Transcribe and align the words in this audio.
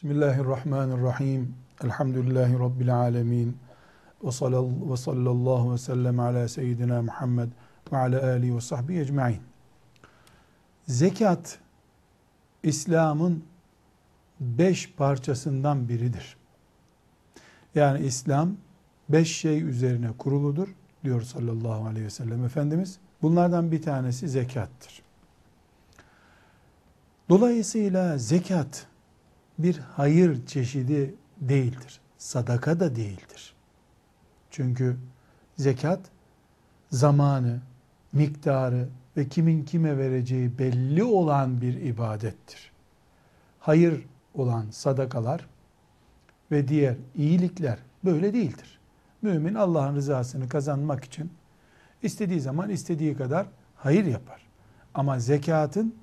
Bismillahirrahmanirrahim. 0.00 1.54
Elhamdülillahi 1.84 2.58
Rabbil 2.58 2.96
alemin. 2.96 3.56
Ve 4.24 4.30
sallallahu 4.96 5.72
ve 5.72 5.78
sellem 5.78 6.20
ala 6.20 6.48
seyyidina 6.48 7.02
Muhammed 7.02 7.48
ve 7.92 7.96
ala 7.96 8.26
alihi 8.26 8.56
ve 8.56 8.60
sahbihi 8.60 9.00
ecma'in. 9.00 9.40
Zekat, 10.86 11.58
İslam'ın 12.62 13.44
beş 14.40 14.92
parçasından 14.92 15.88
biridir. 15.88 16.36
Yani 17.74 18.06
İslam 18.06 18.56
beş 19.08 19.36
şey 19.36 19.62
üzerine 19.62 20.12
kuruludur 20.18 20.68
diyor 21.04 21.22
sallallahu 21.22 21.86
aleyhi 21.86 22.06
ve 22.06 22.10
sellem 22.10 22.44
Efendimiz. 22.44 22.98
Bunlardan 23.22 23.72
bir 23.72 23.82
tanesi 23.82 24.28
zekattır. 24.28 25.02
Dolayısıyla 27.28 28.18
zekat 28.18 28.89
bir 29.62 29.78
hayır 29.78 30.46
çeşidi 30.46 31.14
değildir. 31.40 32.00
Sadaka 32.18 32.80
da 32.80 32.96
değildir. 32.96 33.54
Çünkü 34.50 34.96
zekat 35.56 36.00
zamanı, 36.90 37.60
miktarı 38.12 38.88
ve 39.16 39.28
kimin 39.28 39.64
kime 39.64 39.98
vereceği 39.98 40.58
belli 40.58 41.04
olan 41.04 41.60
bir 41.60 41.74
ibadettir. 41.74 42.72
Hayır 43.58 44.06
olan 44.34 44.66
sadakalar 44.70 45.46
ve 46.50 46.68
diğer 46.68 46.96
iyilikler 47.14 47.78
böyle 48.04 48.34
değildir. 48.34 48.80
Mümin 49.22 49.54
Allah'ın 49.54 49.96
rızasını 49.96 50.48
kazanmak 50.48 51.04
için 51.04 51.32
istediği 52.02 52.40
zaman 52.40 52.70
istediği 52.70 53.16
kadar 53.16 53.46
hayır 53.76 54.04
yapar. 54.04 54.46
Ama 54.94 55.18
zekatın 55.18 55.94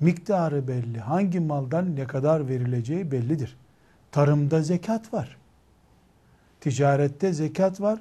miktarı 0.00 0.68
belli. 0.68 1.00
Hangi 1.00 1.40
maldan 1.40 1.96
ne 1.96 2.06
kadar 2.06 2.48
verileceği 2.48 3.10
bellidir. 3.10 3.56
Tarımda 4.12 4.62
zekat 4.62 5.12
var. 5.14 5.36
Ticarette 6.60 7.32
zekat 7.32 7.80
var. 7.80 8.00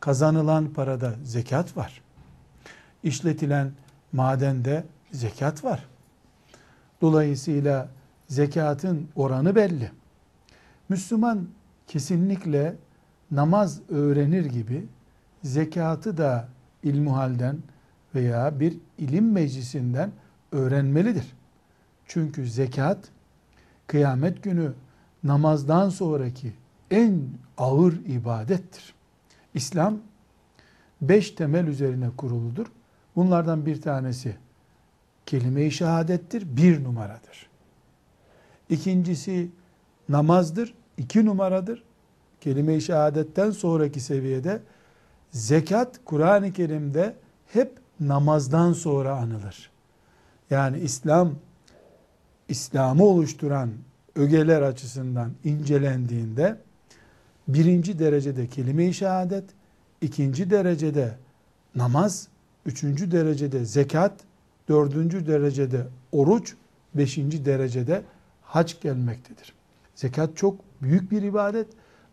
Kazanılan 0.00 0.72
parada 0.72 1.14
zekat 1.24 1.76
var. 1.76 2.02
İşletilen 3.02 3.72
madende 4.12 4.84
zekat 5.12 5.64
var. 5.64 5.86
Dolayısıyla 7.00 7.88
zekatın 8.28 9.08
oranı 9.16 9.56
belli. 9.56 9.90
Müslüman 10.88 11.48
kesinlikle 11.86 12.74
namaz 13.30 13.80
öğrenir 13.88 14.44
gibi 14.44 14.86
zekatı 15.42 16.16
da 16.16 16.48
ilmuhalden 16.82 17.58
veya 18.14 18.60
bir 18.60 18.76
ilim 18.98 19.32
meclisinden 19.32 20.10
öğrenmelidir. 20.52 21.32
Çünkü 22.06 22.46
zekat 22.46 22.98
kıyamet 23.86 24.42
günü 24.42 24.72
namazdan 25.24 25.88
sonraki 25.88 26.52
en 26.90 27.22
ağır 27.58 27.92
ibadettir. 27.92 28.94
İslam 29.54 29.98
beş 31.02 31.30
temel 31.30 31.66
üzerine 31.66 32.10
kuruludur. 32.16 32.66
Bunlardan 33.16 33.66
bir 33.66 33.82
tanesi 33.82 34.36
kelime-i 35.26 35.70
şehadettir, 35.70 36.56
bir 36.56 36.84
numaradır. 36.84 37.48
İkincisi 38.70 39.50
namazdır, 40.08 40.74
iki 40.96 41.26
numaradır. 41.26 41.82
Kelime-i 42.40 42.80
şehadetten 42.80 43.50
sonraki 43.50 44.00
seviyede 44.00 44.60
zekat 45.30 46.00
Kur'an-ı 46.04 46.52
Kerim'de 46.52 47.16
hep 47.52 47.78
namazdan 48.00 48.72
sonra 48.72 49.16
anılır. 49.16 49.70
Yani 50.50 50.78
İslam, 50.78 51.34
İslam'ı 52.48 53.04
oluşturan 53.04 53.70
ögeler 54.16 54.62
açısından 54.62 55.30
incelendiğinde 55.44 56.60
birinci 57.48 57.98
derecede 57.98 58.46
kelime-i 58.46 58.94
şehadet, 58.94 59.44
ikinci 60.00 60.50
derecede 60.50 61.16
namaz, 61.74 62.28
üçüncü 62.66 63.10
derecede 63.10 63.64
zekat, 63.64 64.12
dördüncü 64.68 65.26
derecede 65.26 65.86
oruç, 66.12 66.54
beşinci 66.94 67.44
derecede 67.44 68.02
hac 68.42 68.80
gelmektedir. 68.80 69.54
Zekat 69.94 70.36
çok 70.36 70.60
büyük 70.82 71.10
bir 71.10 71.22
ibadet, 71.22 71.66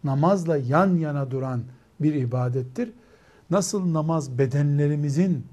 namazla 0.04 0.58
yan 0.58 0.98
yana 0.98 1.32
duran 1.32 1.64
bir 2.00 2.14
ibadettir. 2.14 2.92
Nasıl 3.50 3.94
namaz 3.94 4.38
bedenlerimizin 4.38 5.46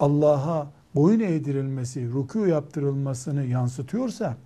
Allah'a 0.00 0.75
boyun 0.96 1.20
eğdirilmesi, 1.20 2.00
rükû 2.00 2.48
yaptırılmasını 2.48 3.44
yansıtıyorsa, 3.44 4.36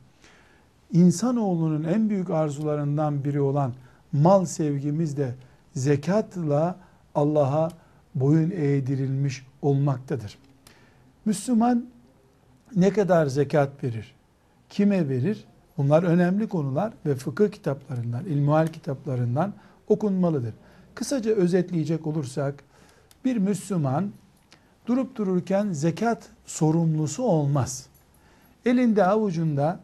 insanoğlunun 0.93 1.85
en 1.85 2.11
büyük 2.11 2.31
arzularından 2.31 3.25
biri 3.25 3.41
olan 3.41 3.73
mal 4.13 4.45
sevgimiz 4.45 5.17
de 5.17 5.35
zekatla 5.75 6.77
Allah'a 7.15 7.71
boyun 8.15 8.51
eğdirilmiş 8.51 9.47
olmaktadır. 9.63 10.39
Müslüman 11.25 11.87
ne 12.77 12.93
kadar 12.93 13.27
zekat 13.27 13.85
verir, 13.85 14.15
kime 14.69 15.09
verir? 15.09 15.45
Bunlar 15.79 16.03
önemli 16.03 16.49
konular 16.49 16.93
ve 17.07 17.15
fıkıh 17.15 17.49
kitaplarından, 17.49 18.25
ilmuhal 18.25 18.67
kitaplarından 18.67 19.53
okunmalıdır. 19.89 20.55
Kısaca 20.95 21.31
özetleyecek 21.31 22.07
olursak, 22.07 22.65
bir 23.25 23.37
Müslüman 23.37 24.11
durup 24.87 25.17
dururken 25.17 25.73
zekat 25.73 26.29
sorumlusu 26.47 27.23
olmaz. 27.23 27.87
Elinde 28.65 29.05
avucunda 29.05 29.81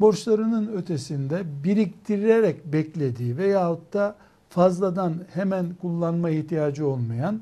borçlarının 0.00 0.76
ötesinde 0.76 1.42
biriktirerek 1.64 2.72
beklediği 2.72 3.36
veyahut 3.36 3.92
da 3.92 4.16
fazladan 4.48 5.14
hemen 5.34 5.66
kullanma 5.80 6.30
ihtiyacı 6.30 6.86
olmayan 6.86 7.40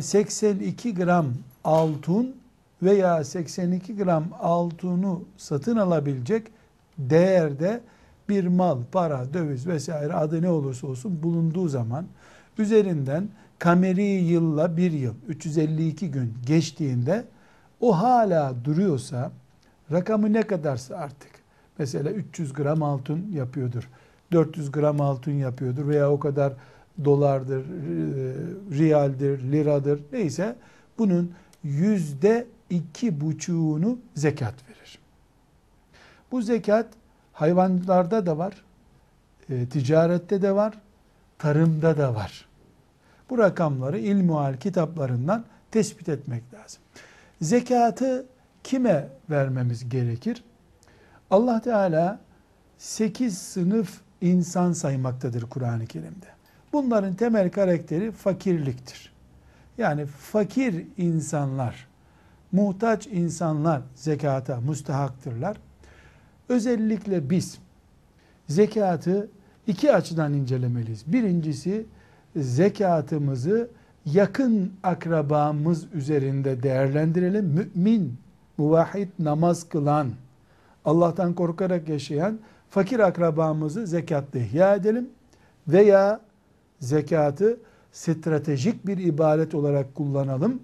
82 0.00 0.88
e, 0.88 0.92
gram 0.92 1.26
altın 1.64 2.36
veya 2.82 3.24
82 3.24 3.96
gram 3.96 4.24
altını 4.40 5.18
satın 5.36 5.76
alabilecek 5.76 6.46
değerde 6.98 7.80
bir 8.28 8.46
mal, 8.46 8.78
para, 8.92 9.34
döviz 9.34 9.66
vesaire 9.66 10.12
adı 10.12 10.42
ne 10.42 10.50
olursa 10.50 10.86
olsun 10.86 11.22
bulunduğu 11.22 11.68
zaman 11.68 12.06
üzerinden 12.58 13.28
kameri 13.58 14.02
yılla 14.02 14.76
bir 14.76 14.92
yıl 14.92 15.14
352 15.28 16.10
gün 16.10 16.34
geçtiğinde 16.46 17.24
o 17.80 17.98
hala 17.98 18.54
duruyorsa 18.64 19.32
rakamı 19.92 20.32
ne 20.32 20.42
kadarsa 20.42 20.96
artık 20.96 21.30
mesela 21.78 22.10
300 22.10 22.52
gram 22.52 22.82
altın 22.82 23.32
yapıyordur 23.32 23.88
400 24.32 24.72
gram 24.72 25.00
altın 25.00 25.32
yapıyordur 25.32 25.88
veya 25.88 26.10
o 26.10 26.18
kadar 26.18 26.52
dolardır, 27.04 27.60
e, 27.60 28.78
riyaldir, 28.78 29.52
liradır 29.52 30.00
neyse 30.12 30.56
bunun 30.98 31.32
yüzde 31.64 32.46
iki 32.70 33.20
buçuğunu 33.20 33.98
zekat 34.14 34.54
verir. 34.68 34.98
Bu 36.32 36.42
zekat 36.42 36.86
hayvanlarda 37.32 38.26
da 38.26 38.38
var, 38.38 38.64
e, 39.50 39.66
ticarette 39.66 40.42
de 40.42 40.54
var, 40.54 40.74
tarımda 41.38 41.98
da 41.98 42.14
var. 42.14 42.47
Bu 43.30 43.38
rakamları 43.38 43.98
ilmuhal 43.98 44.56
kitaplarından 44.56 45.44
tespit 45.70 46.08
etmek 46.08 46.42
lazım. 46.54 46.82
Zekatı 47.40 48.26
kime 48.64 49.08
vermemiz 49.30 49.88
gerekir? 49.88 50.44
Allah 51.30 51.60
Teala 51.60 52.20
8 52.78 53.38
sınıf 53.38 54.00
insan 54.20 54.72
saymaktadır 54.72 55.42
Kur'an-ı 55.42 55.86
Kerim'de. 55.86 56.26
Bunların 56.72 57.14
temel 57.14 57.50
karakteri 57.50 58.12
fakirliktir. 58.12 59.12
Yani 59.78 60.06
fakir 60.06 60.86
insanlar, 60.96 61.88
muhtaç 62.52 63.06
insanlar 63.06 63.82
zekata 63.94 64.60
mustahaktırlar. 64.60 65.56
Özellikle 66.48 67.30
biz 67.30 67.58
zekatı 68.48 69.28
iki 69.66 69.92
açıdan 69.92 70.34
incelemeliyiz. 70.34 71.12
Birincisi 71.12 71.86
zekatımızı 72.36 73.70
yakın 74.04 74.72
akrabamız 74.82 75.86
üzerinde 75.94 76.62
değerlendirelim. 76.62 77.44
Mümin, 77.44 78.16
muvahhid 78.58 79.08
namaz 79.18 79.68
kılan, 79.68 80.08
Allah'tan 80.84 81.34
korkarak 81.34 81.88
yaşayan 81.88 82.38
fakir 82.70 82.98
akrabamızı 82.98 83.86
zekatla 83.86 84.38
ihya 84.38 84.74
edelim 84.74 85.08
veya 85.68 86.20
zekatı 86.80 87.60
stratejik 87.92 88.86
bir 88.86 88.98
ibadet 88.98 89.54
olarak 89.54 89.94
kullanalım. 89.94 90.62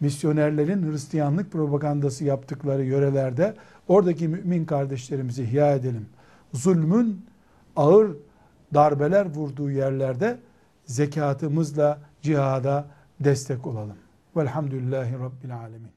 Misyonerlerin 0.00 0.92
Hristiyanlık 0.92 1.52
propagandası 1.52 2.24
yaptıkları 2.24 2.84
yörelerde 2.84 3.54
oradaki 3.88 4.28
mümin 4.28 4.64
kardeşlerimizi 4.64 5.42
ihya 5.42 5.74
edelim. 5.74 6.06
Zulmün 6.52 7.26
ağır 7.76 8.10
darbeler 8.74 9.26
vurduğu 9.26 9.70
yerlerde 9.70 10.38
zekatımızla 10.86 11.98
cihada 12.22 12.86
destek 13.20 13.66
olalım. 13.66 13.96
Velhamdülillahi 14.36 15.12
Rabbil 15.12 15.56
Alemin. 15.56 15.95